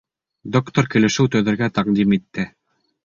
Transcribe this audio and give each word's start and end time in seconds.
Доктор 0.55 0.89
килешеү 0.95 1.29
төҙөргә 1.35 1.69
тәҡдим 1.77 2.17
итте. 2.19 2.47